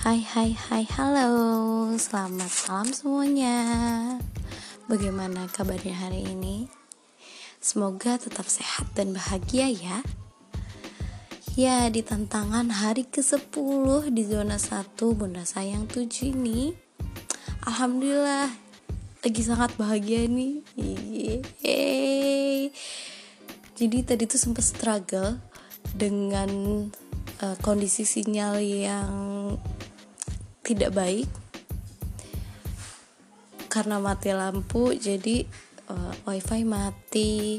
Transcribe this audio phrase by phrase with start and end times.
[0.00, 1.28] Hai hai hai halo
[2.00, 3.56] Selamat malam semuanya
[4.88, 6.72] Bagaimana kabarnya hari ini?
[7.60, 10.00] Semoga tetap sehat dan bahagia ya
[11.52, 16.72] Ya di tantangan hari ke-10 di zona 1 Bunda Sayang 7 ini
[17.68, 18.48] Alhamdulillah
[19.20, 20.64] Lagi sangat bahagia nih
[21.60, 22.72] Yeay.
[23.76, 25.36] Jadi tadi tuh sempat struggle
[25.92, 26.48] Dengan
[27.44, 29.12] uh, kondisi sinyal yang
[30.70, 31.28] tidak baik.
[33.66, 35.42] Karena mati lampu jadi
[35.90, 37.58] uh, wifi mati.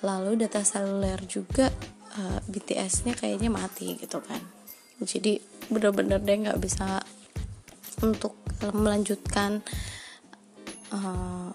[0.00, 1.68] Lalu data seluler juga
[2.16, 4.40] uh, eh, BTS-nya kayaknya mati gitu kan.
[5.00, 5.36] Jadi
[5.68, 7.04] bener-bener deh nggak bisa
[8.00, 8.36] untuk
[8.72, 9.60] melanjutkan
[10.92, 11.52] uh,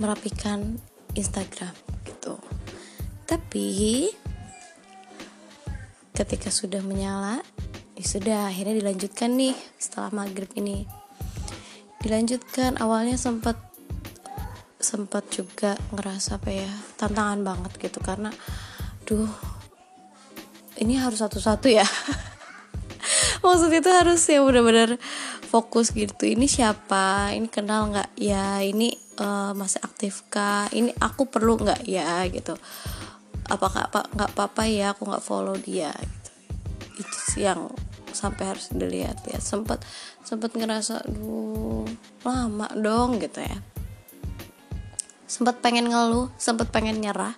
[0.00, 0.80] merapikan
[1.12, 1.72] Instagram
[2.08, 2.40] gitu.
[3.28, 4.08] Tapi
[6.16, 7.44] ketika sudah menyala
[7.96, 10.84] ya sudah akhirnya dilanjutkan nih setelah maghrib ini.
[12.04, 13.56] Dilanjutkan awalnya sempat
[14.76, 18.30] sempat juga ngerasa apa ya tantangan banget gitu karena
[19.08, 19.26] duh
[20.76, 21.88] ini harus satu-satu ya.
[23.44, 25.00] Maksud itu harus ya benar-benar
[25.48, 28.12] fokus gitu ini siapa ini kenal nggak?
[28.20, 30.68] Ya ini uh, masih aktif kah?
[30.68, 31.88] Ini aku perlu nggak?
[31.88, 32.60] Ya gitu.
[33.48, 36.25] Apakah apa nggak apa-apa ya aku nggak follow dia gitu
[36.96, 37.68] itu yang
[38.10, 39.38] sampai harus dilihat ya.
[39.38, 39.84] Sempat
[40.24, 41.84] sempat ngerasa duh
[42.24, 43.58] lama dong gitu ya.
[45.28, 47.36] Sempat pengen ngeluh sempat pengen nyerah.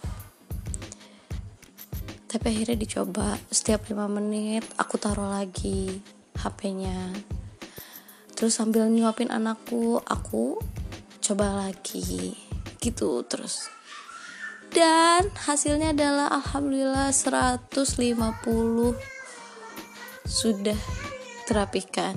[2.28, 3.34] Tapi akhirnya dicoba.
[3.50, 5.98] Setiap lima menit aku taruh lagi
[6.38, 7.10] HP-nya
[8.38, 10.62] terus sambil nyuapin anakku aku
[11.18, 12.38] coba lagi.
[12.78, 13.66] Gitu terus.
[14.70, 19.17] Dan hasilnya adalah alhamdulillah 150
[20.28, 20.76] sudah
[21.48, 22.12] terapikan.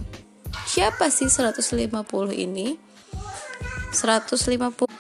[0.68, 1.96] Siapa sih 150
[2.36, 2.76] ini?
[3.96, 4.92] 150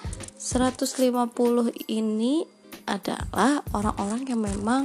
[0.41, 2.43] 150 ini
[2.87, 4.83] adalah orang-orang yang memang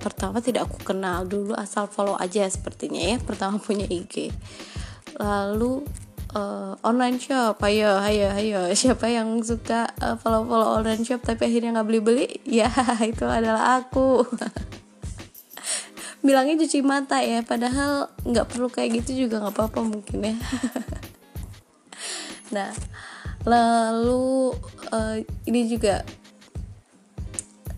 [0.00, 4.32] pertama tidak aku kenal dulu asal follow aja sepertinya ya pertama punya IG
[5.20, 5.84] lalu
[6.34, 7.60] uh, online shop.
[7.66, 8.60] Ayo ayo ayo.
[8.72, 12.70] Siapa yang suka uh, follow follow online shop tapi akhirnya nggak beli beli ya
[13.10, 14.24] itu adalah aku
[16.20, 20.36] bilangnya cuci mata ya padahal nggak perlu kayak gitu juga nggak apa-apa mungkin ya.
[22.50, 22.74] Nah
[23.46, 24.50] lalu
[24.90, 25.16] uh,
[25.46, 26.02] ini juga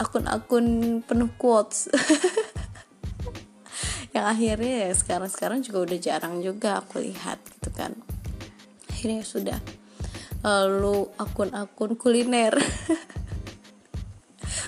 [0.01, 1.93] akun-akun penuh quotes.
[4.17, 7.93] Yang akhirnya ya sekarang-sekarang juga udah jarang juga aku lihat gitu kan.
[8.91, 9.61] Akhirnya sudah.
[10.43, 12.57] Lalu akun-akun kuliner.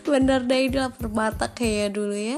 [0.05, 2.37] Bener deh ini lapar mata kayak dulu ya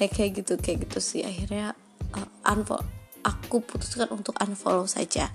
[0.00, 1.20] kayak kayak gitu kayak gitu sih.
[1.20, 1.76] Akhirnya
[2.16, 5.28] uh, unfollow aku putuskan untuk unfollow saja.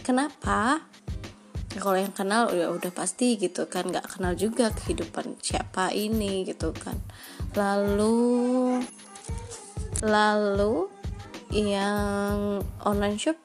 [0.00, 0.80] Kenapa?
[1.70, 3.92] Ya, kalau yang kenal udah udah pasti gitu kan.
[3.92, 6.98] Nggak kenal juga kehidupan siapa ini gitu kan.
[7.54, 8.80] Lalu
[10.00, 10.88] lalu
[11.52, 13.36] yang online shop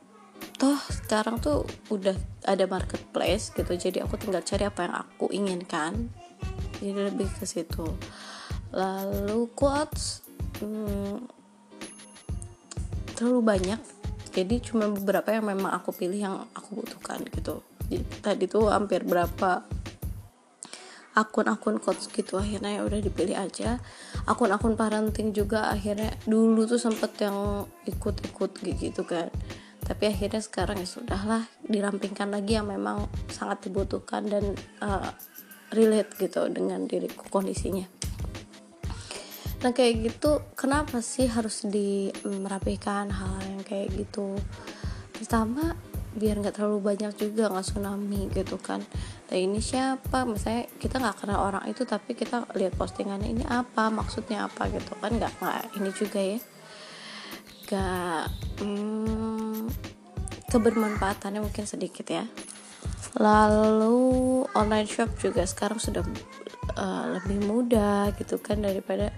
[0.55, 2.15] toh sekarang tuh udah
[2.47, 3.75] ada marketplace gitu.
[3.75, 6.09] Jadi aku tinggal cari apa yang aku inginkan.
[6.79, 7.85] Jadi lebih ke situ.
[8.73, 10.24] Lalu quotes
[10.61, 11.15] hmm,
[13.15, 13.81] terlalu banyak.
[14.35, 17.63] Jadi cuma beberapa yang memang aku pilih yang aku butuhkan gitu.
[17.87, 19.63] Jadi, tadi tuh hampir berapa
[21.15, 23.79] akun-akun coach gitu akhirnya ya udah dipilih aja.
[24.27, 29.31] Akun-akun parenting juga akhirnya dulu tuh sempet yang ikut-ikut gitu kan.
[29.85, 35.13] Tapi akhirnya sekarang ya sudahlah dirampingkan lagi yang memang sangat dibutuhkan dan uh,
[35.71, 37.85] relate gitu dengan diriku kondisinya
[39.65, 44.37] nah kayak gitu kenapa sih harus di merapikan hal yang kayak gitu?
[45.09, 45.73] Pertama
[46.13, 48.85] biar nggak terlalu banyak juga nggak tsunami gitu kan.
[49.25, 50.21] Nah ini siapa?
[50.29, 53.89] Misalnya kita nggak kenal orang itu tapi kita lihat postingannya ini apa?
[53.89, 54.69] Maksudnya apa?
[54.69, 56.39] gitu kan nggak nggak ini juga ya.
[57.65, 58.23] Nggak
[58.61, 59.61] hmm,
[60.53, 62.29] kebermanfaatannya mungkin sedikit ya.
[63.17, 63.97] Lalu
[64.53, 66.05] online shop juga sekarang sudah
[66.77, 69.09] uh, lebih mudah gitu kan daripada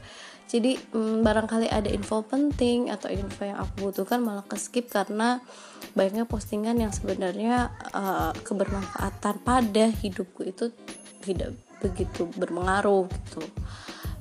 [0.48, 5.44] jadi hmm, barangkali ada info penting atau info yang aku butuhkan malah ke skip karena
[5.92, 10.72] banyaknya postingan yang sebenarnya uh, kebermanfaatan pada hidupku itu
[11.20, 11.52] tidak
[11.84, 13.44] begitu berpengaruh gitu.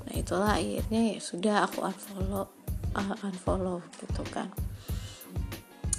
[0.02, 2.50] Nah itulah akhirnya ya sudah aku unfollow
[2.98, 4.50] uh, unfollow gitu kan.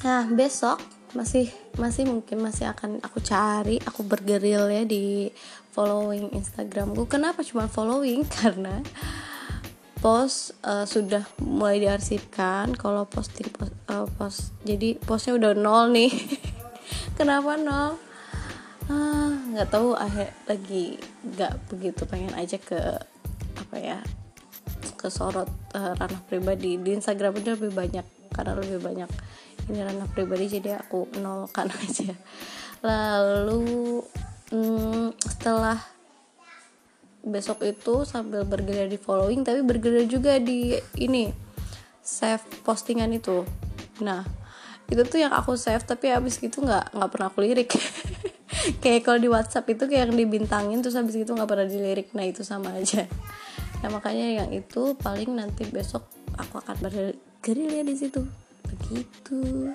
[0.03, 0.83] Nah besok
[1.15, 1.47] masih
[1.79, 5.31] masih mungkin masih akan aku cari aku bergeril ya di
[5.71, 7.07] following Instagramku.
[7.07, 8.27] Kenapa cuma following?
[8.43, 8.83] Karena
[10.07, 12.71] post uh, sudah mulai diarsipkan.
[12.79, 16.07] Kalau posting post, uh, uh, post jadi postnya udah nol nih.
[17.19, 17.99] Kenapa nol?
[18.87, 20.95] Ah, nggak ah, tahu akhir lagi
[21.27, 22.79] nggak begitu pengen aja ke
[23.59, 23.99] apa ya
[24.95, 26.79] ke sorot uh, ranah pribadi.
[26.79, 29.11] Di Instagram itu lebih banyak karena lebih banyak
[29.67, 32.15] ini ranah pribadi jadi aku nolkan aja.
[32.79, 33.99] Lalu
[34.55, 35.96] hmm, setelah
[37.29, 41.31] besok itu sambil bergerak di following tapi bergerak juga di ini
[42.01, 43.43] save postingan itu.
[44.03, 44.23] Nah
[44.87, 47.69] itu tuh yang aku save tapi abis gitu nggak nggak pernah aku lirik.
[48.83, 52.11] Kayak kalau di WhatsApp itu kayak yang dibintangin terus abis itu nggak pernah dilirik.
[52.11, 53.07] Nah itu sama aja.
[53.79, 56.03] Nah makanya yang itu paling nanti besok
[56.35, 58.27] aku akan bergerilya di situ.
[58.67, 59.71] Begitu.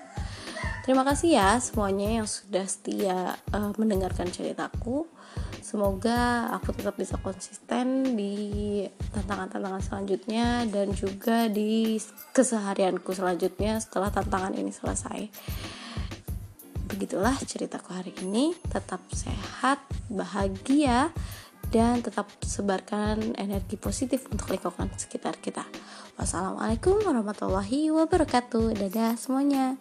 [0.82, 5.06] Terima kasih ya semuanya yang sudah setia uh, mendengarkan ceritaku
[5.62, 8.82] semoga aku tetap bisa konsisten di
[9.14, 11.96] tantangan-tantangan selanjutnya dan juga di
[12.34, 15.20] keseharianku selanjutnya setelah tantangan ini selesai
[16.92, 19.80] begitulah ceritaku hari ini tetap sehat
[20.12, 21.08] bahagia
[21.72, 25.64] dan tetap sebarkan energi positif untuk lingkungan sekitar kita.
[26.20, 28.76] Wassalamualaikum warahmatullahi wabarakatuh.
[28.76, 29.80] Dadah semuanya.